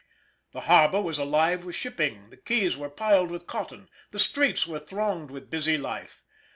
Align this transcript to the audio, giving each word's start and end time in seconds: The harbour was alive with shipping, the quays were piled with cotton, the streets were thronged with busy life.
The 0.51 0.61
harbour 0.61 0.99
was 0.99 1.19
alive 1.19 1.63
with 1.63 1.75
shipping, 1.75 2.31
the 2.31 2.37
quays 2.37 2.75
were 2.75 2.89
piled 2.89 3.29
with 3.29 3.45
cotton, 3.45 3.87
the 4.09 4.17
streets 4.17 4.65
were 4.65 4.79
thronged 4.79 5.29
with 5.29 5.51
busy 5.51 5.77
life. 5.77 6.23